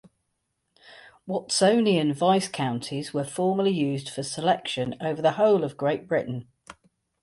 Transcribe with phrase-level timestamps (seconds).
[1.27, 6.47] Watsonian vice-counties were formerly used for selection over the whole of Great Britain.